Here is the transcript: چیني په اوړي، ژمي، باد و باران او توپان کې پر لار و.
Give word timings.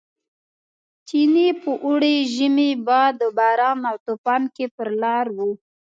چیني 1.07 1.47
په 1.61 1.71
اوړي، 1.85 2.15
ژمي، 2.33 2.71
باد 2.87 3.15
و 3.25 3.29
باران 3.37 3.79
او 3.89 3.95
توپان 4.05 4.41
کې 4.55 4.65
پر 4.75 4.89
لار 5.01 5.27
و. 5.37 5.39